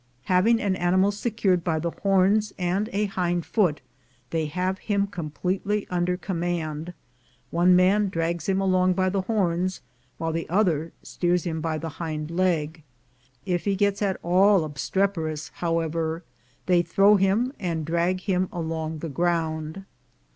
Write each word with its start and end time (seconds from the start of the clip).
Having 0.23 0.59
an 0.61 0.75
ani 0.77 0.97
mal 0.97 1.11
secured 1.11 1.63
by 1.63 1.77
the 1.77 1.91
horns 2.01 2.53
and 2.57 2.89
a 2.91 3.05
hind 3.05 3.45
foot, 3.45 3.81
they 4.31 4.47
have 4.47 4.79
him 4.79 5.05
completely 5.05 5.85
under 5.91 6.17
command; 6.17 6.95
one 7.51 7.75
man 7.75 8.09
drags 8.09 8.49
him 8.49 8.59
along 8.59 8.93
by 8.93 9.09
the 9.09 9.21
horns, 9.21 9.79
while 10.17 10.33
the 10.33 10.49
other 10.49 10.91
steers 11.03 11.43
him 11.43 11.61
by 11.61 11.77
the 11.77 11.99
hind 12.01 12.31
leg. 12.31 12.81
If 13.45 13.65
he 13.65 13.75
gets 13.75 14.01
at 14.01 14.17
all 14.23 14.63
obstreperous, 14.63 15.49
however, 15.57 16.23
they 16.65 16.81
throw 16.81 17.17
him, 17.17 17.53
and 17.59 17.85
drag 17.85 18.21
him 18.21 18.49
along 18.51 18.97
the 19.01 19.07
ground. 19.09 19.85